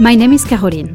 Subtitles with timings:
[0.00, 0.94] My name is Caroline.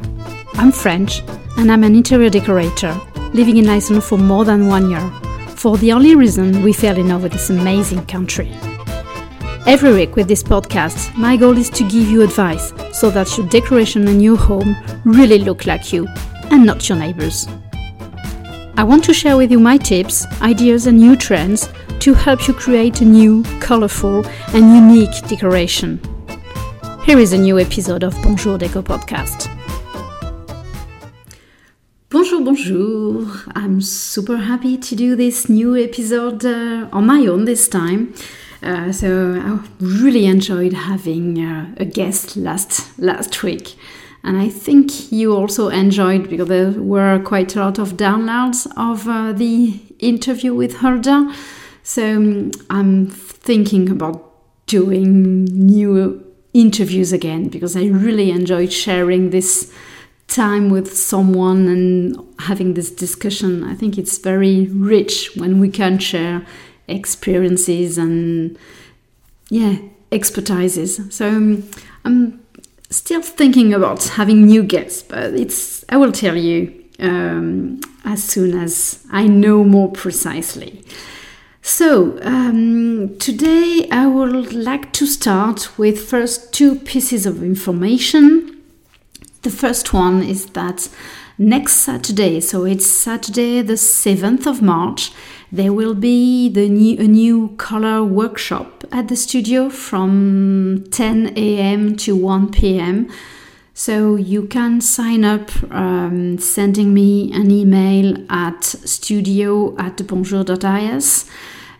[0.54, 1.20] I'm French
[1.58, 2.98] and I'm an interior decorator
[3.34, 5.10] living in Iceland for more than one year
[5.56, 8.50] for the only reason we fell in love with this amazing country.
[9.66, 13.46] Every week with this podcast, my goal is to give you advice so that your
[13.48, 14.74] decoration and your home
[15.04, 16.08] really look like you
[16.50, 17.46] and not your neighbors.
[18.78, 21.68] I want to share with you my tips, ideas, and new trends
[21.98, 26.00] to help you create a new, colorful, and unique decoration.
[27.04, 29.50] Here is a new episode of Bonjour Deco podcast.
[32.08, 33.26] Bonjour, bonjour.
[33.54, 38.14] I'm super happy to do this new episode uh, on my own this time.
[38.62, 43.76] Uh, so I really enjoyed having uh, a guest last last week,
[44.22, 49.06] and I think you also enjoyed because there were quite a lot of downloads of
[49.06, 51.34] uh, the interview with Hulda.
[51.82, 54.30] So um, I'm thinking about
[54.66, 56.23] doing new
[56.54, 59.72] interviews again because I really enjoyed sharing this
[60.28, 63.64] time with someone and having this discussion.
[63.64, 66.46] I think it's very rich when we can share
[66.88, 68.56] experiences and
[69.50, 69.76] yeah,
[70.10, 71.12] expertises.
[71.12, 71.68] So um,
[72.04, 72.40] I'm
[72.90, 78.56] still thinking about having new guests, but it's I will tell you um, as soon
[78.56, 80.84] as I know more precisely.
[81.66, 88.60] So, um, today I would like to start with first two pieces of information.
[89.40, 90.90] The first one is that
[91.38, 95.10] next Saturday, so it's Saturday the 7th of March,
[95.50, 101.96] there will be the new, a new color workshop at the studio from 10 a.m.
[101.96, 103.08] to 1 p.m.
[103.76, 111.28] So you can sign up um, sending me an email at studio at bonjour.is.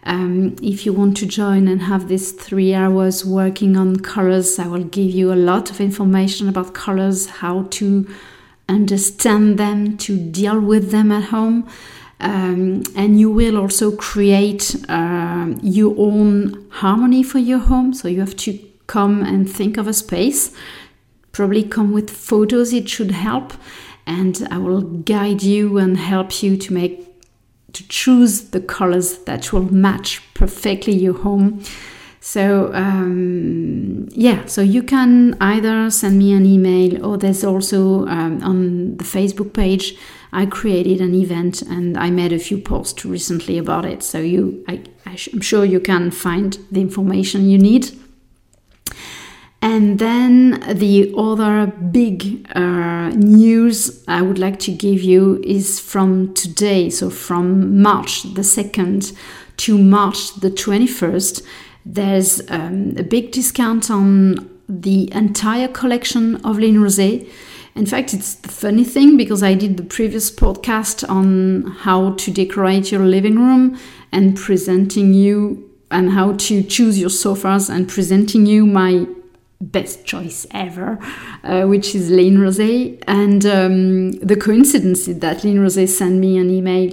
[0.02, 4.66] Um, if you want to join and have these three hours working on colors, I
[4.66, 8.08] will give you a lot of information about colors, how to
[8.68, 11.68] understand them, to deal with them at home.
[12.18, 17.94] Um, and you will also create uh, your own harmony for your home.
[17.94, 20.52] So you have to come and think of a space
[21.34, 23.52] probably come with photos, it should help.
[24.06, 27.10] And I will guide you and help you to make
[27.72, 31.62] to choose the colors that will match perfectly your home.
[32.20, 38.42] So um, yeah, so you can either send me an email or there's also um,
[38.42, 39.96] on the Facebook page.
[40.32, 44.02] I created an event and I made a few posts recently about it.
[44.02, 47.90] So you, I, I'm sure you can find the information you need.
[49.64, 56.34] And then the other big uh, news I would like to give you is from
[56.34, 59.16] today, so from March the 2nd
[59.56, 61.42] to March the 21st,
[61.86, 67.26] there's um, a big discount on the entire collection of Ligne Roset.
[67.74, 72.30] In fact, it's the funny thing because I did the previous podcast on how to
[72.30, 73.78] decorate your living room
[74.12, 79.06] and presenting you and how to choose your sofas and presenting you my
[79.60, 80.98] best choice ever,
[81.42, 83.02] uh, which is Ligne Roset.
[83.06, 86.92] And um, the coincidence is that Ligne Roset sent me an email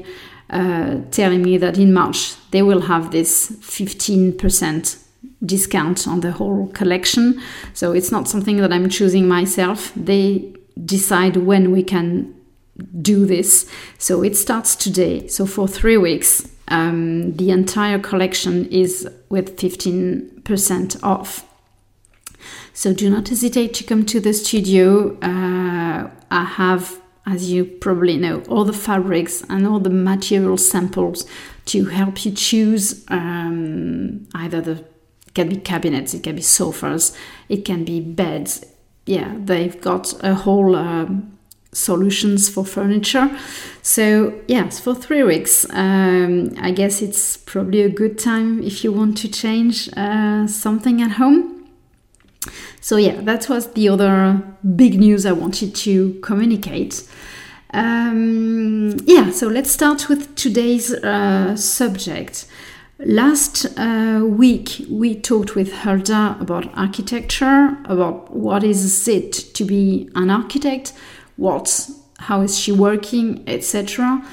[0.49, 4.97] uh, telling me that in March they will have this 15%
[5.45, 7.41] discount on the whole collection.
[7.73, 9.91] So it's not something that I'm choosing myself.
[9.95, 10.53] They
[10.85, 12.35] decide when we can
[13.01, 13.69] do this.
[13.97, 15.28] So it starts today.
[15.28, 21.45] So for three weeks, um, the entire collection is with 15% off.
[22.74, 25.18] So do not hesitate to come to the studio.
[25.19, 31.25] Uh, I have, as you probably know, all the fabrics and all the material samples
[31.66, 34.84] to help you choose um, either the
[35.31, 37.16] it can be cabinets, it can be sofas,
[37.47, 38.66] it can be beds.
[39.06, 41.38] Yeah, they've got a whole um,
[41.72, 43.29] solutions for furniture.
[43.81, 48.91] So yes, for three weeks, um, I guess it's probably a good time if you
[48.91, 51.60] want to change uh, something at home.
[52.79, 54.41] So yeah, that was the other
[54.76, 57.08] big news I wanted to communicate.
[57.73, 62.46] Um, yeah, so let's start with today's uh, subject.
[62.99, 70.09] Last uh, week, we talked with Hulda about architecture, about what is it to be
[70.16, 70.93] an architect,
[71.38, 71.90] what,
[72.20, 74.23] how is she working, etc.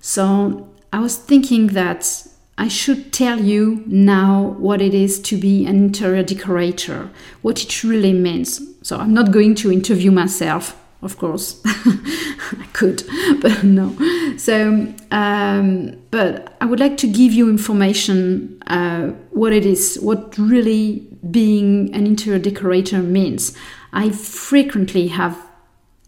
[0.00, 2.26] So I was thinking that
[2.58, 7.10] I should tell you now what it is to be an interior decorator,
[7.42, 8.60] what it really means.
[8.82, 11.60] So I'm not going to interview myself, of course.
[11.64, 13.02] I could,
[13.42, 13.94] but no.
[14.38, 20.36] So, um, but I would like to give you information uh, what it is, what
[20.38, 23.54] really being an interior decorator means.
[23.92, 25.36] I frequently have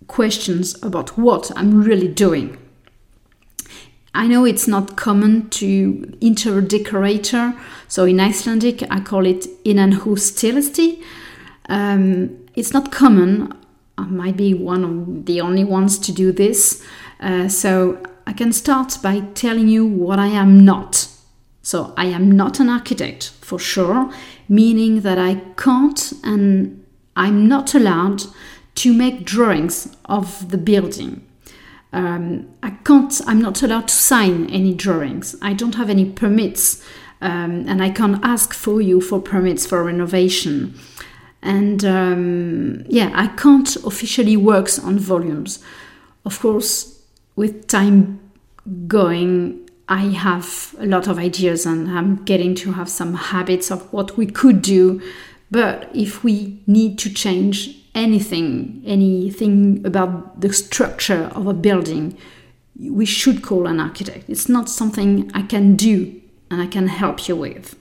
[0.07, 2.57] questions about what I'm really doing.
[4.19, 7.55] I know it's not common to interior decorator,
[7.87, 11.01] so in Icelandic I call it innanhússtilisti.
[11.69, 13.53] Um, it's not common.
[13.97, 16.85] I might be one of the only ones to do this.
[17.21, 21.07] Uh, so I can start by telling you what I am not.
[21.63, 24.11] So I am not an architect for sure,
[24.49, 26.85] meaning that I can't and
[27.15, 28.25] I'm not allowed
[28.75, 31.28] to make drawings of the building.
[31.93, 35.37] Um, I can't, I'm not allowed to sign any drawings.
[35.41, 36.83] I don't have any permits,
[37.21, 40.79] um, and I can't ask for you for permits for renovation.
[41.43, 45.65] And um, yeah, I can't officially work on volumes.
[46.25, 47.01] Of course,
[47.37, 48.21] with time
[48.87, 53.91] going, I have a lot of ideas and I'm getting to have some habits of
[53.93, 55.01] what we could do.
[55.51, 62.17] But if we need to change anything, anything about the structure of a building,
[62.79, 64.25] we should call an architect.
[64.29, 67.77] It's not something I can do and I can help you with.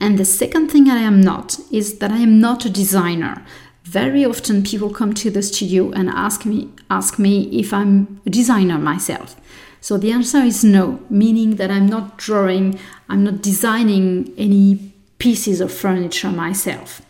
[0.00, 3.46] And the second thing I am not is that I am not a designer.
[3.84, 8.30] Very often people come to the studio and ask me ask me if I'm a
[8.30, 9.36] designer myself.
[9.80, 12.78] So the answer is no, meaning that I'm not drawing,
[13.08, 17.02] I'm not designing any pieces of furniture myself.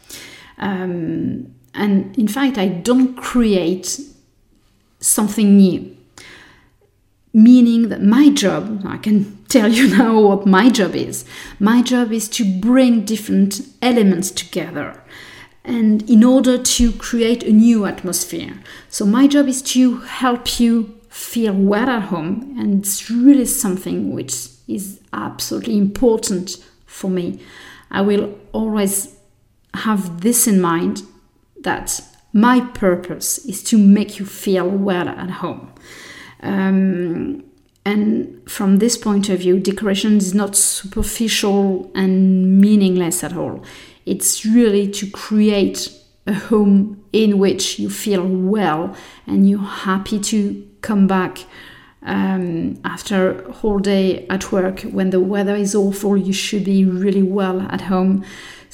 [0.59, 4.01] Um, and in fact, I don't create
[5.01, 5.97] something new.
[7.33, 11.25] Meaning that my job, I can tell you now what my job is.
[11.59, 15.01] My job is to bring different elements together
[15.65, 18.61] and in order to create a new atmosphere.
[18.89, 24.12] So, my job is to help you feel well at home, and it's really something
[24.12, 27.41] which is absolutely important for me.
[27.91, 29.17] I will always
[29.75, 31.03] have this in mind
[31.61, 32.00] that
[32.32, 35.73] my purpose is to make you feel well at home.
[36.41, 37.44] Um,
[37.87, 43.62] and from this point of view, decoration is not superficial and meaningless at all.
[44.06, 45.91] It's really to create
[46.26, 51.44] a home in which you feel well and you're happy to come back
[52.03, 56.85] um, after a whole day at work when the weather is awful you should be
[56.85, 58.25] really well at home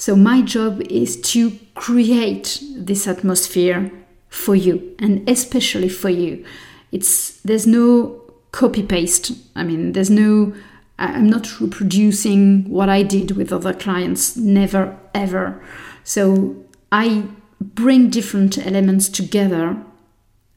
[0.01, 3.91] so my job is to create this atmosphere
[4.29, 6.43] for you and especially for you.
[6.91, 8.19] It's there's no
[8.51, 10.53] copy paste i mean there's no
[10.99, 15.63] i'm not reproducing what i did with other clients never ever.
[16.03, 16.55] So
[16.91, 17.23] i
[17.59, 19.77] bring different elements together.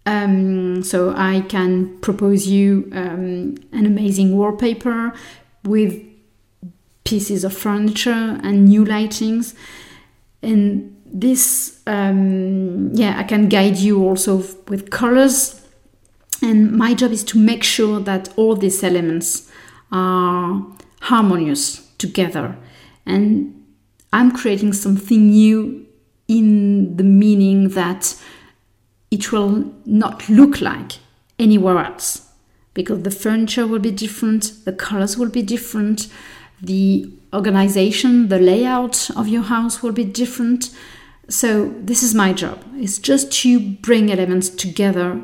[0.06, 5.12] Um, so I can propose you um, an amazing wallpaper
[5.64, 6.13] with
[7.05, 9.55] pieces of furniture and new lightings.
[10.43, 15.61] And this, um, yeah, I can guide you also with colors.
[16.43, 19.51] And my job is to make sure that all these elements
[19.93, 20.67] are
[21.03, 22.56] harmonious together.
[23.06, 23.65] And
[24.12, 25.87] I'm creating something new
[26.27, 28.17] in the meaning that
[29.11, 30.93] it will not look like
[31.39, 32.29] anywhere else
[32.73, 36.09] because the furniture will be different, the colors will be different,
[36.61, 40.70] the organization, the layout of your house will be different.
[41.29, 42.65] So this is my job.
[42.75, 45.20] It's just to bring elements together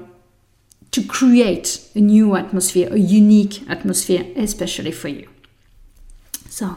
[0.90, 5.28] to create a new atmosphere, a unique atmosphere, especially for you.
[6.48, 6.76] So,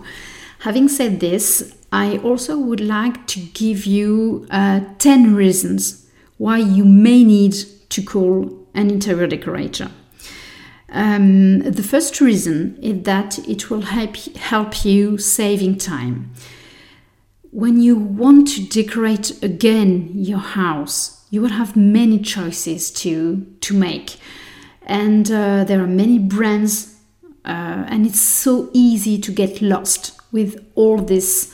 [0.60, 6.08] having said this, I also would like to give you uh, 10 reasons
[6.38, 7.56] why you may need
[7.90, 9.90] to call an interior decorator.
[10.94, 16.32] Um, the first reason is that it will help, help you saving time.
[17.50, 23.74] When you want to decorate again your house, you will have many choices to, to
[23.74, 24.18] make.
[24.84, 26.96] And uh, there are many brands,
[27.44, 31.52] uh, and it's so easy to get lost with all these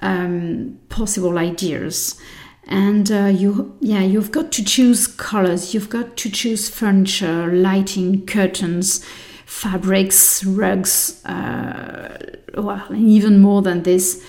[0.00, 2.20] um, possible ideas
[2.68, 5.74] and uh, you yeah you've got to choose colors.
[5.74, 9.04] You've got to choose furniture lighting curtains
[9.48, 12.18] fabrics rugs uh,
[12.54, 14.22] well even more than this.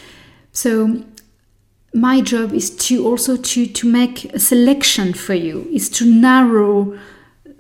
[0.54, 1.04] So
[1.94, 6.98] my job is to also to to make a selection for you is to narrow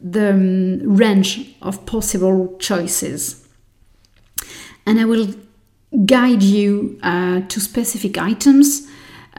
[0.01, 3.45] the um, range of possible choices.
[4.86, 5.27] And i will
[6.05, 8.88] guide you uh, to specific items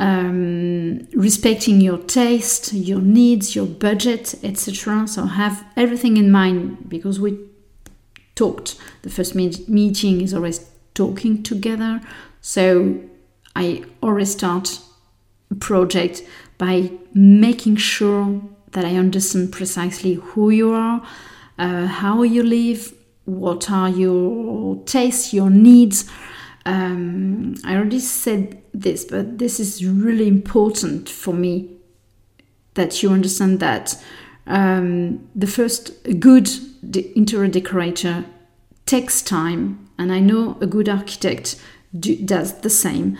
[0.01, 5.07] um, respecting your taste, your needs, your budget, etc.
[5.07, 7.39] So have everything in mind because we
[8.35, 8.77] talked.
[9.03, 12.01] The first meeting is always talking together.
[12.41, 12.99] So
[13.55, 14.81] I always start
[15.51, 16.23] a project
[16.57, 18.41] by making sure
[18.73, 21.03] that I understand precisely who you are,
[21.59, 22.95] uh, how you live,
[23.27, 26.11] what are your tastes, your needs.
[26.67, 31.77] Um, I already said this, but this is really important for me
[32.75, 34.03] that you understand that
[34.47, 36.49] um, the first good
[36.89, 38.25] de- interior decorator
[38.87, 41.61] takes time, and I know a good architect
[41.99, 43.17] do, does the same.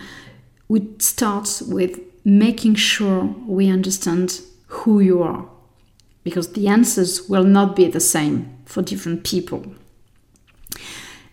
[0.67, 5.47] We start with making sure we understand who you are,
[6.23, 9.65] because the answers will not be the same for different people.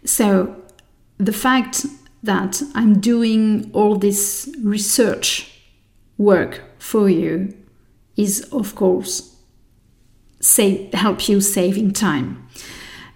[0.05, 0.57] So,
[1.19, 1.85] the fact
[2.23, 5.53] that I'm doing all this research
[6.17, 7.55] work for you
[8.17, 9.37] is, of course,
[10.41, 12.49] save, help you saving time.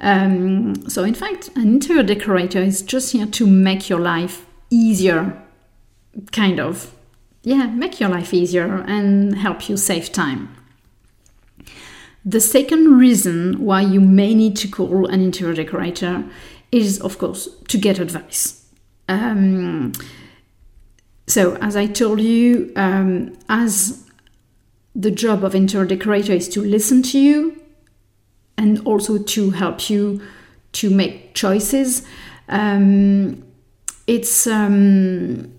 [0.00, 5.40] Um, so, in fact, an interior decorator is just here to make your life easier,
[6.32, 6.94] kind of.
[7.42, 10.56] Yeah, make your life easier and help you save time.
[12.24, 16.24] The second reason why you may need to call an interior decorator
[16.70, 18.61] is, of course, to get advice.
[19.08, 19.92] Um,
[21.26, 24.08] so, as I told you, um, as
[24.94, 27.60] the job of interior decorator is to listen to you
[28.58, 30.20] and also to help you
[30.72, 32.06] to make choices.
[32.48, 33.44] Um,
[34.06, 35.52] it's um,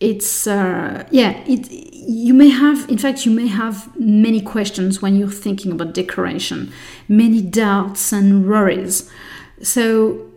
[0.00, 5.16] it's uh, yeah it you may have in fact you may have many questions when
[5.16, 6.70] you're thinking about decoration
[7.08, 9.10] many doubts and worries
[9.62, 10.30] so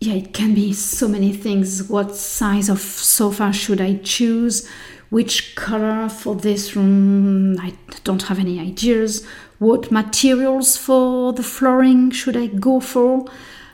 [0.00, 1.88] yeah it can be so many things.
[1.88, 4.68] What size of sofa should i choose?
[5.10, 7.58] Which color for this room?
[7.60, 7.74] I
[8.04, 9.24] don't have any ideas.
[9.58, 13.26] What materials for the flooring should i go for?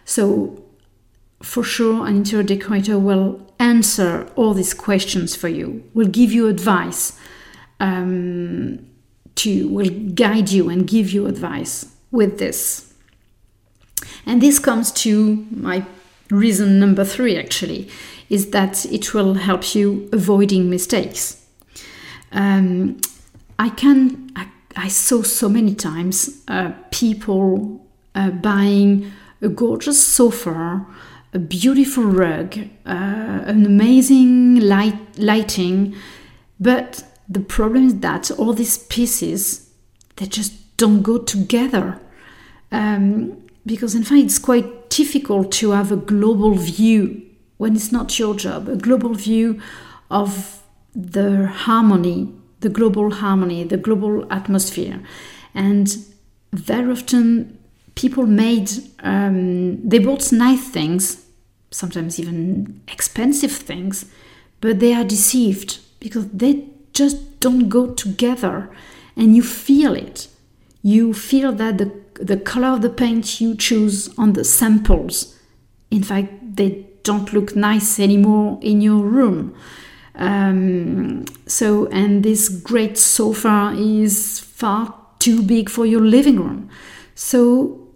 [0.05, 0.63] So
[1.43, 6.49] for sure an interior decorator will answer all these questions for you will give you
[6.49, 7.19] advice
[7.81, 8.79] um,
[9.35, 12.93] to will guide you and give you advice with this.
[14.27, 15.85] And this comes to my
[16.33, 17.89] reason number three actually
[18.29, 21.45] is that it will help you avoiding mistakes.
[22.33, 23.01] Um,
[23.59, 27.85] i can I, I, saw so many times uh, people
[28.15, 29.13] uh, buying
[29.43, 30.87] a gorgeous sofa
[31.35, 35.95] a beautiful rug, uh, an amazing light lighting,
[36.61, 39.71] but the problem is that all these pieces
[40.17, 41.99] they just don't go together.
[42.71, 47.23] Um, because in fact it's quite difficult to have a global view
[47.59, 48.69] when it's not your job.
[48.69, 49.61] A global view
[50.11, 50.63] of
[50.95, 52.29] the harmony
[52.61, 55.01] the global harmony the global atmosphere.
[55.55, 55.97] And
[56.53, 57.59] very often
[57.95, 61.25] people made um, they bought nice things
[61.71, 64.05] sometimes even expensive things
[64.63, 68.71] but they are deceived because they just don't go together.
[69.17, 70.29] And you feel it.
[70.83, 75.39] You feel that the the color of the paint you choose on the samples.
[75.91, 79.55] In fact they don't look nice anymore in your room.
[80.15, 86.69] Um, so and this great sofa is far too big for your living room.
[87.15, 87.89] So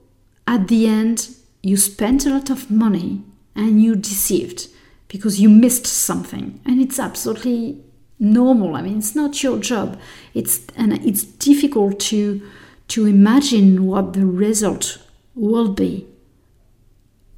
[0.46, 1.30] at the end
[1.62, 3.22] you spent a lot of money
[3.54, 4.68] and you deceived
[5.08, 6.60] because you missed something.
[6.64, 7.82] And it's absolutely
[8.18, 8.76] normal.
[8.76, 9.98] I mean it's not your job.
[10.34, 12.40] It's and it's difficult to
[12.88, 14.98] to imagine what the result
[15.34, 16.06] will be.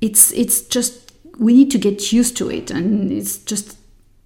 [0.00, 3.76] It's it's just we need to get used to it and it's just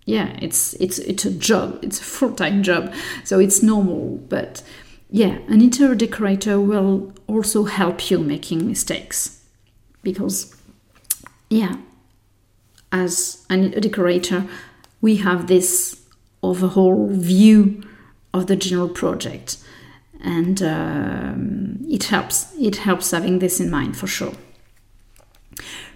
[0.04, 1.78] yeah it's it's it's a job.
[1.82, 2.92] It's a full-time job
[3.24, 4.62] so it's normal but
[5.10, 9.42] yeah an interior decorator will also help you making mistakes.
[10.02, 10.54] Because
[11.48, 11.76] yeah
[12.90, 14.44] as an, a decorator
[15.00, 16.00] we have this
[16.42, 17.82] overall view
[18.34, 19.56] of the general project
[20.22, 24.34] and um, it helps it helps having this in mind for sure.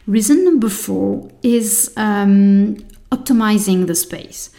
[0.07, 2.77] Reason number four is um,
[3.11, 4.51] optimizing the space.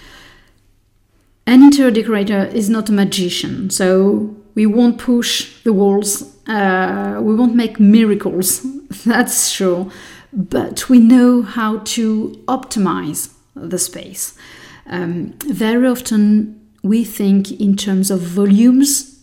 [1.45, 7.35] An interior decorator is not a magician so we won't push the walls uh, we
[7.35, 8.65] won't make miracles
[9.05, 9.91] that's sure
[10.33, 14.37] but we know how to optimize the space.
[14.85, 19.16] Um, very often we think in terms of volumes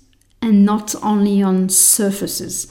[0.44, 2.68] and not only on surfaces.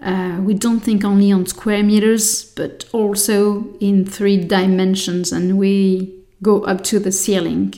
[0.00, 6.12] Uh, we don't think only on square meters, but also in three dimensions, and we
[6.42, 7.72] go up to the ceiling.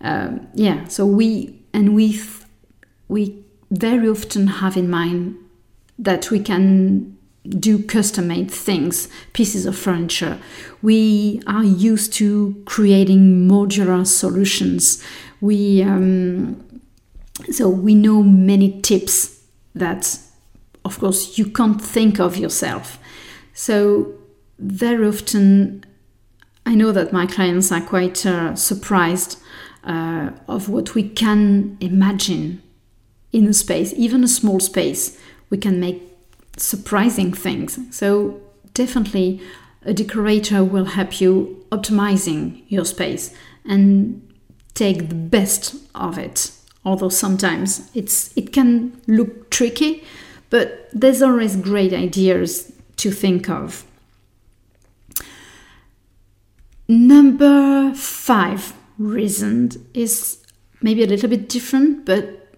[0.00, 2.18] Uh, yeah, so we and we
[3.08, 5.36] we very often have in mind
[5.98, 7.16] that we can
[7.48, 10.38] do custom made things, pieces of furniture.
[10.82, 15.02] We are used to creating modular solutions.
[15.40, 16.64] We um,
[17.50, 19.42] so we know many tips
[19.74, 20.18] that,
[20.84, 22.98] of course, you can't think of yourself.
[23.52, 24.14] So
[24.58, 25.84] very often,
[26.64, 29.38] I know that my clients are quite uh, surprised
[29.84, 32.62] uh, of what we can imagine
[33.32, 35.18] in a space, even a small space.
[35.50, 36.02] We can make
[36.56, 37.78] surprising things.
[37.90, 38.40] So
[38.74, 39.40] definitely,
[39.82, 43.32] a decorator will help you optimizing your space
[43.64, 44.22] and
[44.74, 46.50] take the best of it
[46.86, 50.04] although sometimes it's it can look tricky,
[50.48, 53.84] but there's always great ideas to think of.
[56.88, 60.38] Number five reason is
[60.80, 62.48] maybe a little bit different, but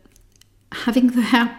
[0.73, 1.51] having the help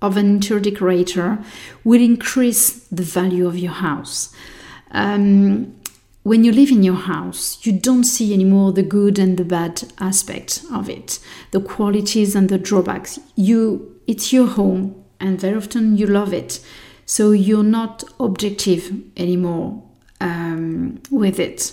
[0.00, 1.38] of an interior decorator
[1.82, 4.32] will increase the value of your house.
[4.92, 5.74] Um,
[6.22, 9.82] when you live in your house, you don't see anymore the good and the bad
[9.98, 11.18] aspect of it,
[11.50, 13.18] the qualities and the drawbacks.
[13.34, 16.60] You, it's your home, and very often you love it,
[17.06, 19.82] so you're not objective anymore
[20.20, 21.72] um, with it.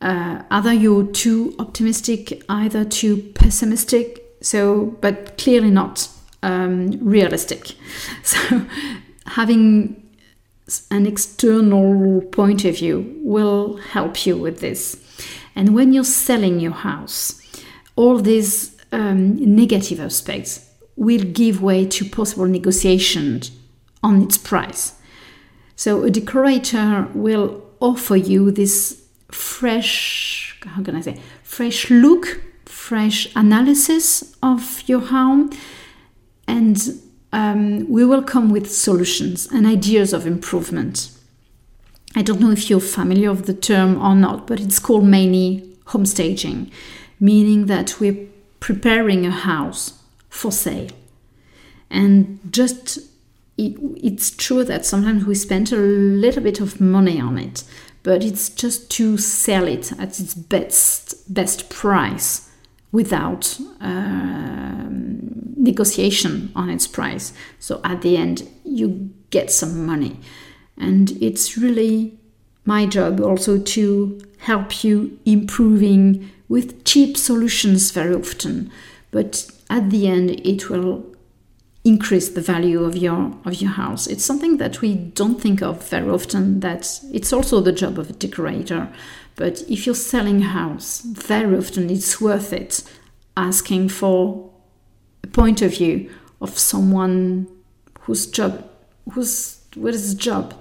[0.00, 4.22] Uh, either you're too optimistic, either too pessimistic.
[4.40, 6.08] So, but clearly not
[6.42, 7.74] um, realistic.
[8.22, 8.66] So,
[9.26, 10.05] having
[10.90, 15.02] an external point of view will help you with this.
[15.54, 17.40] And when you're selling your house,
[17.94, 23.50] all these um, negative aspects will give way to possible negotiations
[24.02, 24.94] on its price.
[25.76, 33.28] So a decorator will offer you this fresh, how can I say, fresh look, fresh
[33.36, 35.50] analysis of your home,
[36.48, 36.78] and
[37.36, 41.10] um, we will come with solutions and ideas of improvement.
[42.14, 45.76] I don't know if you're familiar with the term or not, but it's called mainly
[45.88, 46.70] homestaging,
[47.20, 48.26] meaning that we're
[48.58, 50.88] preparing a house for sale.
[51.90, 53.00] And just
[53.58, 57.64] it, it's true that sometimes we spend a little bit of money on it,
[58.02, 62.48] but it's just to sell it at its best best price
[62.92, 64.86] without uh,
[65.66, 67.32] negotiation on its price.
[67.58, 70.18] So at the end, you get some money.
[70.78, 72.18] And it's really
[72.64, 78.70] my job also to help you improving with cheap solutions very often.
[79.10, 81.04] But at the end, it will
[81.84, 84.06] increase the value of your of your house.
[84.08, 86.60] It's something that we don't think of very often.
[86.60, 88.88] That it's also the job of a decorator.
[89.36, 92.82] But if you're selling a house, very often it's worth it
[93.36, 94.50] asking for
[95.32, 96.10] point of view
[96.40, 97.48] of someone
[98.00, 98.68] whose job,
[99.12, 100.54] whose what is his job,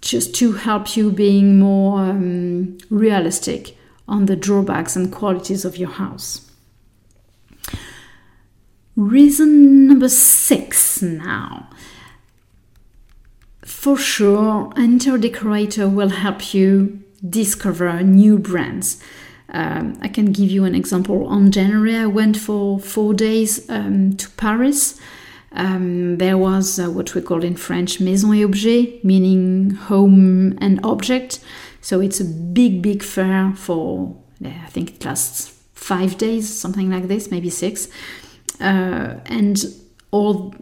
[0.00, 3.76] just to help you being more um, realistic
[4.08, 6.50] on the drawbacks and qualities of your house.
[8.94, 11.68] Reason number six now.
[13.62, 19.02] For sure, interior decorator will help you discover new brands
[19.50, 21.26] um, I can give you an example.
[21.26, 25.00] On January, I went for four days um, to Paris.
[25.52, 30.84] Um, there was uh, what we call in French maison et objet, meaning home and
[30.84, 31.40] object.
[31.80, 37.06] So it's a big, big fair for, I think it lasts five days, something like
[37.06, 37.88] this, maybe six.
[38.60, 39.64] Uh, and
[40.10, 40.54] all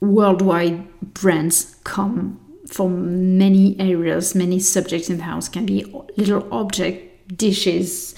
[0.00, 5.48] worldwide brands come from many areas, many subjects in the house.
[5.48, 5.84] Can be
[6.16, 8.14] little object dishes,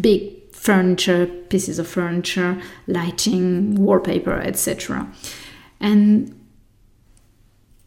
[0.00, 5.12] big furniture, pieces of furniture, lighting, wallpaper, etc.
[5.80, 6.34] And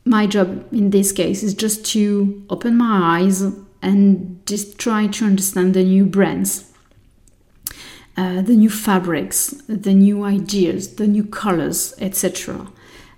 [0.06, 3.42] my job in this case is just to open my eyes
[3.82, 6.72] and just try to understand the new brands,
[8.16, 12.68] uh, the new fabrics, the new ideas, the new colors, etc.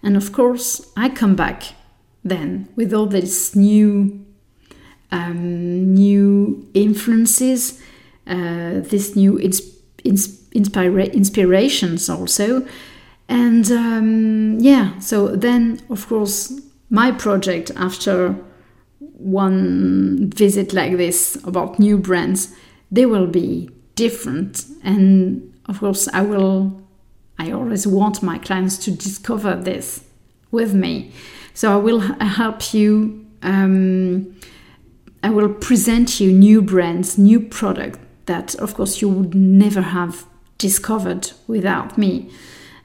[0.01, 1.75] And of course, I come back
[2.23, 4.25] then with all this new
[5.11, 7.81] um, new influences,
[8.27, 9.61] uh, this new ins-
[10.03, 12.65] ins- inspira- inspirations also.
[13.27, 18.35] And um, yeah, so then, of course, my project after
[18.99, 22.53] one visit like this about new brands,
[22.91, 24.65] they will be different.
[24.83, 26.81] And of course, I will,
[27.37, 30.03] I always want my clients to discover this
[30.51, 31.11] with me.
[31.53, 34.35] So I will help you um,
[35.21, 40.25] I will present you new brands, new products that, of course, you would never have
[40.57, 42.29] discovered without me.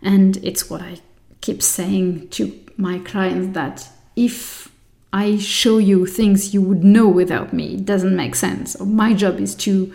[0.02, 0.98] And it's what I
[1.40, 4.70] keep saying to my clients that if
[5.12, 8.78] I show you things you would know without me, it doesn't make sense.
[8.80, 9.92] My job is to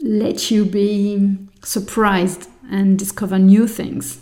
[0.00, 4.20] let you be surprised and discover new things.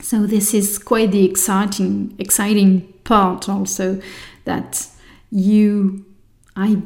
[0.00, 4.00] So this is quite the exciting exciting part also
[4.44, 4.86] that
[5.32, 6.04] you
[6.54, 6.82] I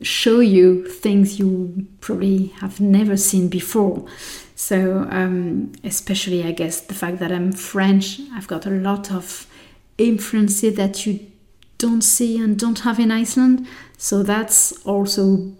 [0.00, 4.06] show you things you probably have never seen before.
[4.54, 9.46] So, um, especially, I guess, the fact that I'm French, I've got a lot of
[9.98, 11.20] influences that you
[11.78, 13.66] don't see and don't have in Iceland.
[13.98, 15.52] So, that's also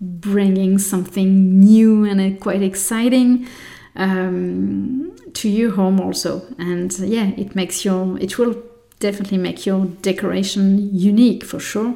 [0.00, 3.48] bringing something new and quite exciting
[3.96, 6.42] um, to your home, also.
[6.58, 8.62] And yeah, it makes your, it will
[9.00, 11.94] definitely make your decoration unique for sure.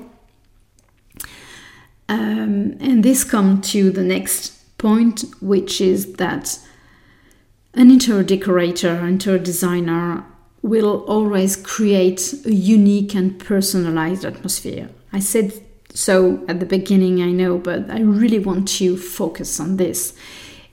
[2.09, 6.59] Um, and this comes to the next point, which is that
[7.75, 10.25] an interior decorator, interior designer
[10.63, 14.89] will always create a unique and personalized atmosphere.
[15.13, 15.53] I said
[15.95, 20.15] so at the beginning, I know, but I really want to focus on this.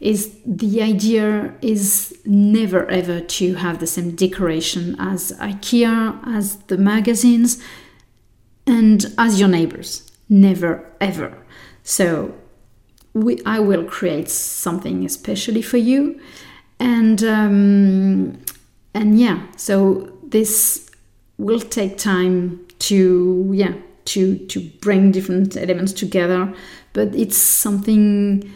[0.01, 6.77] Is the idea is never ever to have the same decoration as IKEA, as the
[6.77, 7.63] magazines,
[8.65, 10.11] and as your neighbors.
[10.27, 11.37] Never ever.
[11.83, 12.33] So
[13.13, 16.19] we, I will create something especially for you,
[16.79, 18.41] and um,
[18.95, 20.89] and yeah, so this
[21.37, 23.73] will take time to yeah
[24.05, 26.51] to to bring different elements together,
[26.93, 28.51] but it's something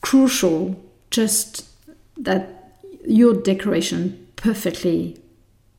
[0.00, 0.82] crucial.
[1.10, 1.68] Just
[2.16, 2.74] that
[3.06, 5.18] your decoration perfectly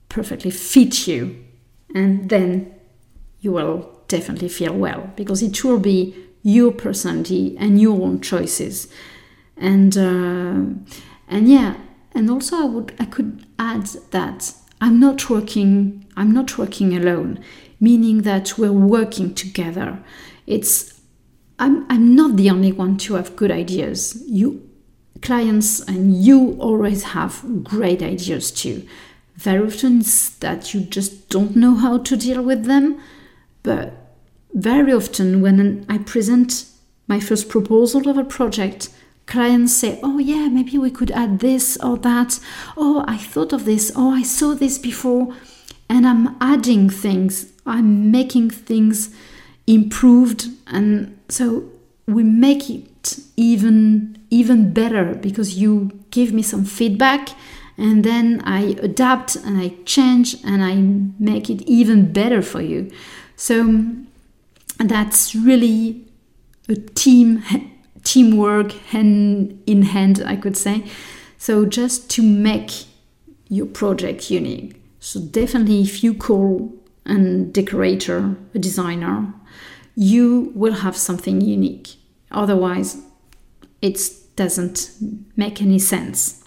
[0.10, 1.44] perfectly fits you,
[1.96, 2.74] and then
[3.40, 8.88] you will definitely feel well because it will be your personality and your own choices
[9.58, 10.66] and uh,
[11.28, 11.78] and yeah
[12.14, 17.40] and also i would i could add that i'm not working i'm not working alone
[17.80, 20.04] meaning that we're working together
[20.48, 20.91] it's
[21.62, 24.68] i'm i'm not the only one to have good ideas you
[25.22, 28.86] clients and you always have great ideas too
[29.36, 33.00] very often it's that you just don't know how to deal with them
[33.64, 33.94] but
[34.54, 36.66] very often, when I present
[37.08, 38.90] my first proposal of a project,
[39.26, 42.40] clients say, Oh, yeah, maybe we could add this or that.
[42.76, 43.92] Oh, I thought of this.
[43.96, 45.34] Oh, I saw this before.
[45.90, 49.14] And I'm adding things, I'm making things
[49.68, 50.48] improved.
[50.68, 51.70] And so
[52.08, 57.30] we make it even even better because you give me some feedback
[57.78, 60.76] and then I adapt and I change and I
[61.20, 62.92] make it even better for you.
[63.36, 63.84] So
[64.80, 66.06] that's really
[66.70, 67.44] a team
[68.04, 70.84] teamwork hand in hand i could say
[71.38, 72.86] so just to make
[73.48, 76.74] your project unique so definitely if you call
[77.06, 77.16] a
[77.52, 79.32] decorator a designer
[79.96, 81.96] you will have something unique.
[82.32, 82.98] Otherwise
[83.82, 84.00] it
[84.36, 84.92] doesn't
[85.36, 86.44] make any sense.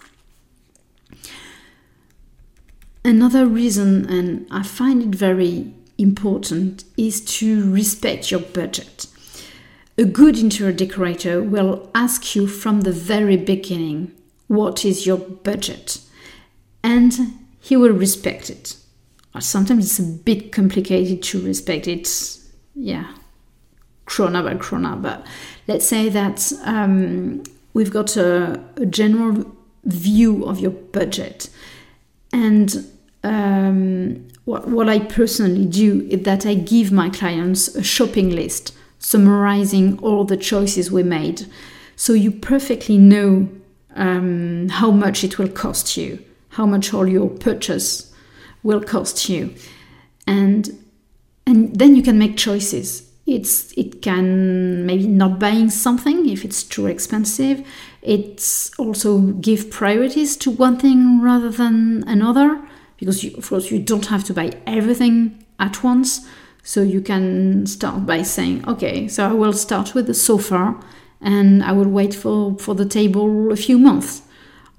[3.03, 9.07] Another reason and i find it very important is to respect your budget.
[9.97, 14.11] A good interior decorator will ask you from the very beginning
[14.47, 15.99] what is your budget?
[16.83, 17.13] And
[17.59, 18.75] he will respect it.
[19.39, 22.07] Sometimes it's a bit complicated to respect it,
[22.73, 23.13] yeah,
[24.05, 25.25] krona by krona, but
[25.67, 29.51] let's say that um, we've got a, a general
[29.83, 31.49] view of your budget
[32.31, 32.85] and
[33.23, 38.73] um, what, what I personally do is that I give my clients a shopping list
[38.99, 41.45] summarizing all the choices we made.
[41.95, 43.49] So you perfectly know
[43.95, 48.13] um, how much it will cost you, how much all your purchase
[48.63, 49.53] will cost you.
[50.27, 50.77] And
[51.47, 53.07] and then you can make choices.
[53.25, 57.65] It's it can maybe not buying something if it's too expensive.
[58.01, 62.61] It's also give priorities to one thing rather than another
[62.97, 66.27] because you, of course you don't have to buy everything at once
[66.63, 70.75] so you can start by saying okay so i will start with the sofa
[71.21, 74.23] and i will wait for, for the table a few months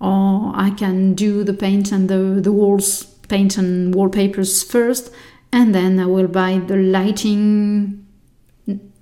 [0.00, 5.12] or i can do the paint and the, the walls paint and wallpapers first
[5.52, 8.05] and then i will buy the lighting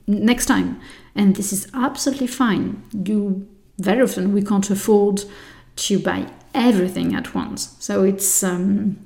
[0.06, 0.80] next time
[1.14, 5.24] and this is absolutely fine you very often we can't afford
[5.76, 7.76] to buy everything at once.
[7.80, 8.96] So it's um,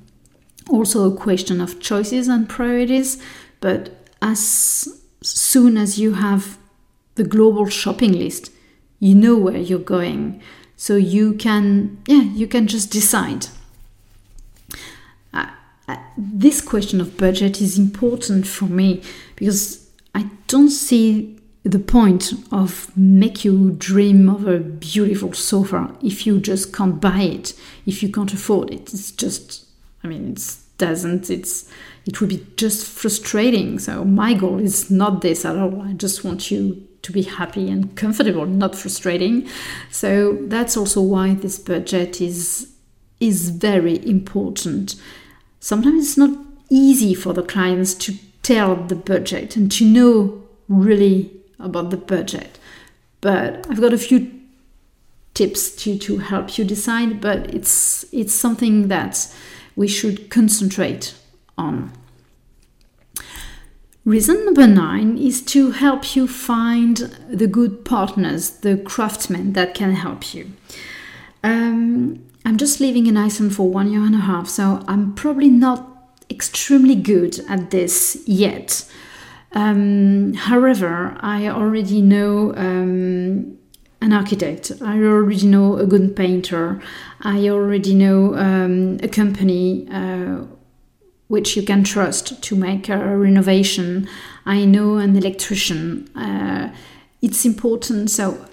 [0.69, 3.21] also a question of choices and priorities.
[3.59, 4.87] But as
[5.21, 6.57] soon as you have
[7.15, 8.51] the global shopping list,
[8.99, 10.41] you know where you're going.
[10.77, 13.47] So you can, yeah, you can just decide.
[15.33, 15.47] Uh,
[15.87, 19.01] uh, this question of budget is important for me
[19.35, 26.25] because I don't see the point of make you dream of a beautiful sofa if
[26.25, 27.53] you just can't buy it,
[27.85, 28.93] if you can't afford it.
[28.93, 29.65] It's just,
[30.03, 31.69] I mean, it doesn't, it's,
[32.05, 33.77] it would be just frustrating.
[33.79, 35.81] So my goal is not this at all.
[35.81, 39.47] I just want you to be happy and comfortable, not frustrating.
[39.91, 42.73] So that's also why this budget is
[43.19, 44.95] is very important.
[45.59, 46.37] Sometimes it's not
[46.69, 48.13] easy for the clients to
[48.49, 52.57] tell the budget and to know really about the budget.
[53.21, 54.31] But I've got a few
[55.35, 59.33] tips to, to help you decide, but it's it's something that
[59.75, 61.15] we should concentrate
[61.57, 61.91] on.
[64.03, 66.97] Reason number nine is to help you find
[67.29, 70.51] the good partners, the craftsmen that can help you.
[71.43, 75.49] Um, I'm just living in Iceland for one year and a half, so I'm probably
[75.49, 75.88] not
[76.29, 78.85] extremely good at this yet.
[79.51, 83.57] Um, however, I already know um,
[84.01, 86.81] an architect, I already know a good painter,
[87.21, 90.45] I already know um, a company uh,
[91.29, 94.09] which you can trust to make a renovation.
[94.45, 96.09] I know an electrician.
[96.15, 96.73] Uh,
[97.21, 98.09] it's important.
[98.09, 98.45] So,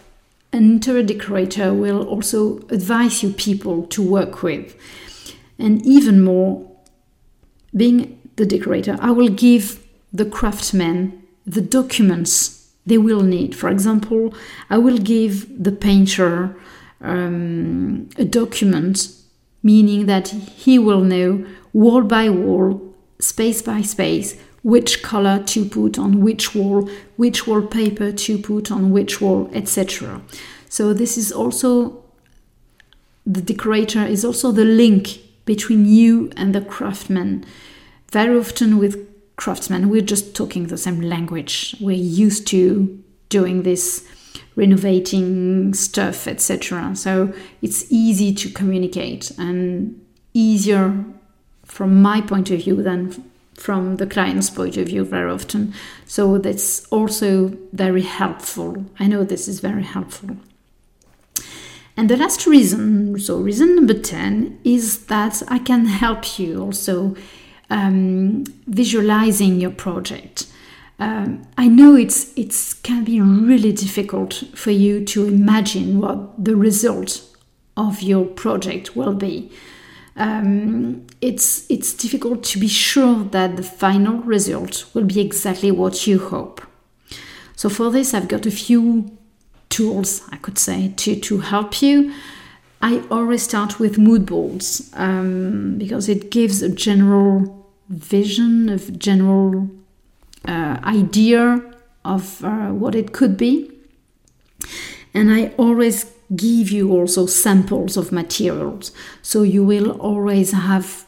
[0.53, 4.77] an interior decorator will also advise you people to work with.
[5.59, 6.71] And even more,
[7.77, 13.55] being the decorator, I will give the craftsmen the documents they will need.
[13.55, 14.35] For example,
[14.71, 16.57] I will give the painter
[17.01, 19.09] um, a document
[19.63, 25.99] meaning that he will know wall by wall, space by space, which color to put
[25.99, 30.23] on which wall, which wallpaper to put on which wall, etc.
[30.69, 32.03] So this is also
[33.27, 37.45] the decorator is also the link between you and the craftsman.
[38.13, 41.75] Very often with craftsmen, we're just talking the same language.
[41.81, 44.07] We're used to doing this
[44.55, 46.95] renovating stuff, etc.
[46.95, 47.33] So
[47.63, 50.01] it's easy to communicate and
[50.35, 51.05] easier
[51.65, 55.73] from my point of view than from the client's point of view very often.
[56.07, 58.85] So that's also very helpful.
[58.99, 60.37] I know this is very helpful.
[61.97, 67.17] And the last reason, so reason number 10, is that I can help you also
[67.71, 70.47] um, visualizing your project.
[70.99, 76.57] Um, I know it's it's can be really difficult for you to imagine what the
[76.57, 77.23] result
[77.77, 79.51] of your project will be.
[80.17, 86.07] Um, it's it's difficult to be sure that the final result will be exactly what
[86.07, 86.63] you hope.
[87.57, 89.19] So for this, I've got a few
[89.77, 92.13] tools I could say to to help you.
[92.81, 99.69] I always start with mood boards um, because it gives a general vision, of general
[100.47, 101.61] uh, idea
[102.05, 103.71] of uh, what it could be.
[105.15, 108.93] And I always give you also samples of materials.
[109.23, 111.07] So you will always have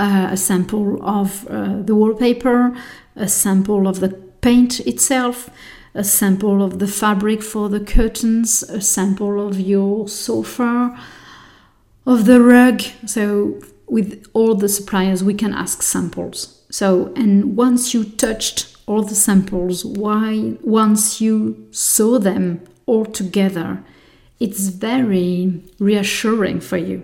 [0.00, 2.76] uh, a sample of uh, the wallpaper,
[3.16, 4.08] a sample of the
[4.40, 5.50] paint itself,
[5.94, 10.98] a sample of the fabric for the curtains, a sample of your sofa,
[12.06, 12.82] of the rug.
[13.06, 16.62] So with all the suppliers, we can ask samples.
[16.70, 23.84] So, and once you touched all the samples, why once you saw them all together,
[24.40, 27.02] it's very reassuring for you.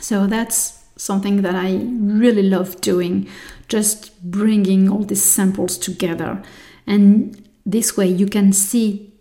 [0.00, 3.28] So that's something that I really love doing,
[3.68, 6.42] just bringing all these samples together.
[6.86, 9.12] And this way you can see,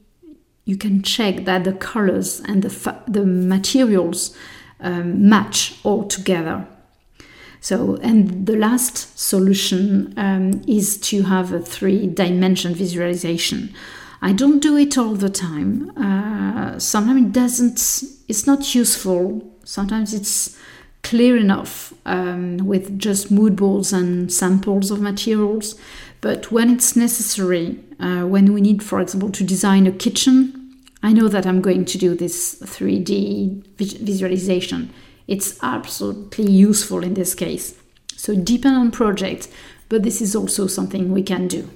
[0.65, 4.35] you can check that the colors and the, the materials
[4.79, 6.65] um, match all together.
[7.61, 13.73] So, and the last solution um, is to have a three dimension visualization.
[14.21, 15.91] I don't do it all the time.
[15.97, 19.49] Uh, sometimes it doesn't, it's not useful.
[19.63, 20.57] Sometimes it's
[21.03, 25.79] clear enough um, with just mood boards and samples of materials.
[26.21, 31.13] But when it's necessary, uh, when we need, for example, to design a kitchen, I
[31.13, 34.93] know that I'm going to do this 3D visualization.
[35.27, 37.75] It's absolutely useful in this case.
[38.15, 39.47] So depend on project,
[39.87, 41.69] but this is also something we can do.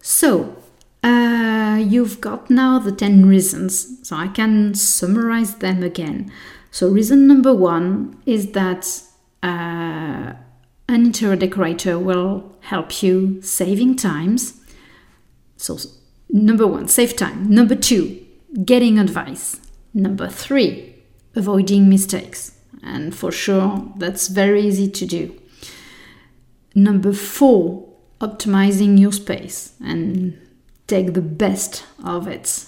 [0.00, 0.56] So
[1.02, 4.06] uh, you've got now the 10 reasons.
[4.06, 6.32] So I can summarize them again.
[6.70, 9.02] So reason number one is that
[9.42, 10.34] uh,
[10.88, 14.60] an interior decorator will help you saving times.
[15.56, 15.76] So
[16.30, 17.48] Number one, save time.
[17.48, 18.24] Number two,
[18.64, 19.60] getting advice.
[19.94, 20.96] Number three,
[21.34, 22.58] avoiding mistakes.
[22.82, 25.40] And for sure, that's very easy to do.
[26.74, 27.88] Number four,
[28.20, 29.72] optimizing your space.
[29.82, 30.38] And
[30.86, 32.66] take the best of it.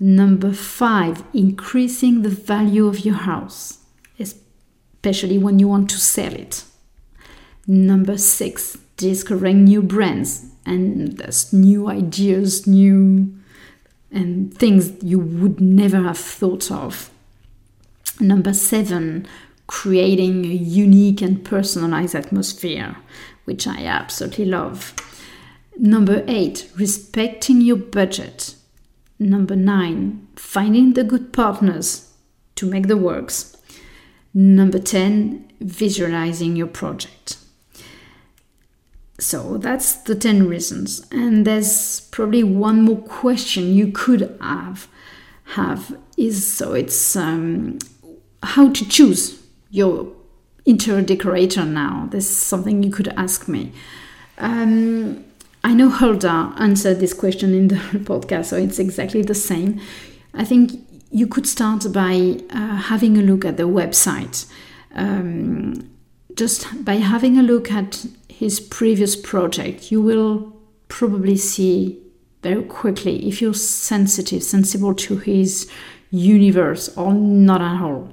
[0.00, 3.78] Number five, increasing the value of your house,
[4.18, 6.64] especially when you want to sell it.
[7.66, 13.34] Number six, discovering new brands and thus new ideas, new
[14.12, 17.10] and things you would never have thought of.
[18.20, 19.26] Number seven,
[19.66, 22.96] creating a unique and personalized atmosphere,
[23.44, 24.94] which I absolutely love.
[25.78, 28.56] Number eight, respecting your budget.
[29.18, 32.12] Number nine, finding the good partners
[32.56, 33.56] to make the works.
[34.34, 37.36] Number 10, visualizing your project.
[39.20, 41.06] So that's the 10 reasons.
[41.12, 44.88] And there's probably one more question you could have
[45.54, 47.78] have is so it's um,
[48.42, 50.12] how to choose your
[50.64, 52.08] interior decorator now.
[52.10, 53.72] This is something you could ask me.
[54.38, 55.24] Um,
[55.62, 59.80] I know Hulda answered this question in the podcast, so it's exactly the same.
[60.32, 60.72] I think
[61.10, 64.46] you could start by uh, having a look at the website.
[64.94, 65.90] Um,
[66.34, 68.06] just by having a look at
[68.40, 70.50] his previous project, you will
[70.88, 72.00] probably see
[72.42, 75.70] very quickly if you're sensitive, sensible to his
[76.10, 78.08] universe or not at all.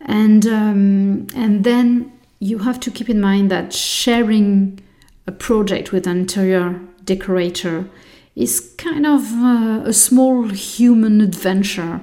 [0.00, 4.80] And um, and then you have to keep in mind that sharing
[5.28, 7.88] a project with an interior decorator
[8.34, 12.00] is kind of uh, a small human adventure.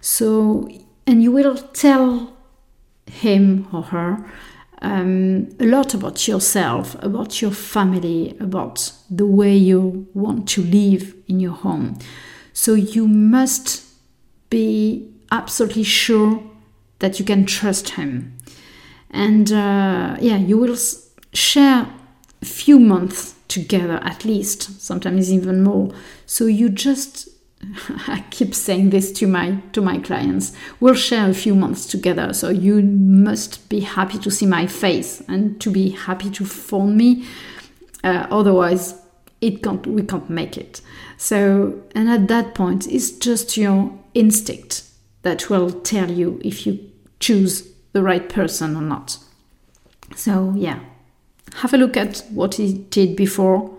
[0.00, 0.68] So,
[1.08, 2.36] and you will tell
[3.06, 4.24] him or her
[4.82, 11.14] um, a lot about yourself, about your family, about the way you want to live
[11.28, 11.98] in your home.
[12.52, 13.84] So you must
[14.50, 16.42] be absolutely sure
[16.98, 18.36] that you can trust him.
[19.10, 20.76] And uh, yeah, you will
[21.32, 21.88] share
[22.42, 25.92] a few months together at least, sometimes even more.
[26.26, 27.28] So you just
[28.08, 30.52] I keep saying this to my to my clients.
[30.80, 35.22] We'll share a few months together, so you must be happy to see my face
[35.28, 37.26] and to be happy to phone me.
[38.02, 38.94] Uh, otherwise,
[39.40, 39.86] it can't.
[39.86, 40.80] We can't make it.
[41.16, 44.82] So, and at that point, it's just your instinct
[45.22, 49.18] that will tell you if you choose the right person or not.
[50.16, 50.80] So, yeah,
[51.56, 53.70] have a look at what he did before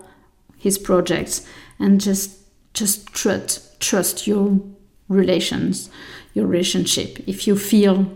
[0.58, 1.46] his projects
[1.78, 2.38] and just
[2.76, 4.60] just trust trust your
[5.08, 5.90] relations,
[6.34, 7.18] your relationship.
[7.26, 8.12] If you feel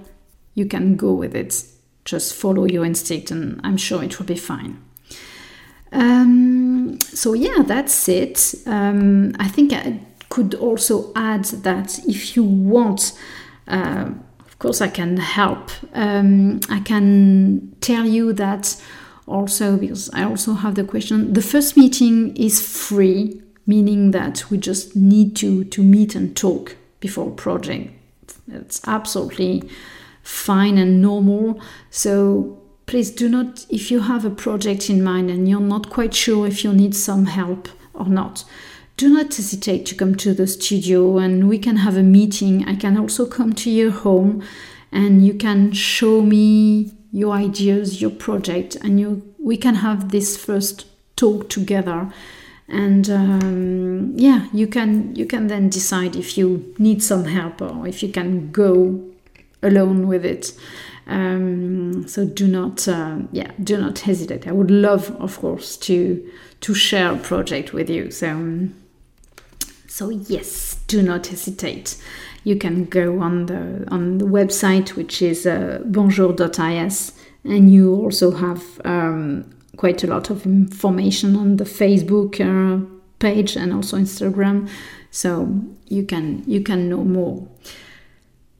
[0.55, 1.65] you can go with it,
[2.05, 4.83] just follow your instinct, and I'm sure it will be fine.
[5.93, 8.55] Um, so, yeah, that's it.
[8.67, 13.19] Um, I think I could also add that if you want,
[13.67, 15.71] uh, of course, I can help.
[15.95, 18.81] Um, I can tell you that
[19.27, 23.41] also because I also have the question the first meeting is free
[23.75, 27.85] meaning that we just need to, to meet and talk before a project.
[28.53, 29.55] It's absolutely
[30.23, 31.61] fine and normal.
[31.91, 36.15] So please do not, if you have a project in mind and you're not quite
[36.15, 38.45] sure if you need some help or not,
[38.97, 42.69] do not hesitate to come to the studio and we can have a meeting.
[42.69, 44.43] I can also come to your home
[44.93, 50.37] and you can show me your ideas, your project, and you we can have this
[50.37, 52.13] first talk together
[52.71, 57.87] and um, yeah you can you can then decide if you need some help or
[57.87, 59.05] if you can go
[59.63, 60.53] alone with it.
[61.07, 64.47] Um, so do not uh, yeah do not hesitate.
[64.47, 66.25] I would love of course to
[66.61, 68.11] to share a project with you.
[68.11, 68.75] So um,
[69.89, 71.97] so yes do not hesitate.
[72.45, 77.13] You can go on the on the website which is uh, bonjour.is
[77.45, 82.85] and you also have um, quite a lot of information on the Facebook uh,
[83.19, 84.69] page and also Instagram,
[85.11, 87.47] so you can you can know more.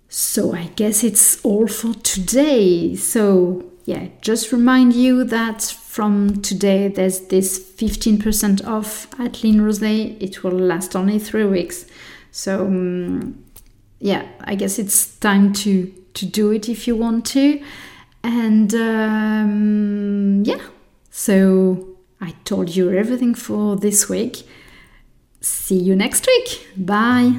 [0.09, 2.97] So I guess it's all for today.
[2.97, 10.21] So yeah, just remind you that from today there's this 15% off at Ligne Roset.
[10.21, 11.87] It will last only three weeks.
[12.33, 13.45] So um,
[14.01, 17.63] yeah, I guess it's time to to do it if you want to.
[18.23, 20.61] And um, yeah,
[21.21, 24.49] so I told you everything for this week.
[25.43, 26.67] See you next week.
[26.79, 27.39] Bye.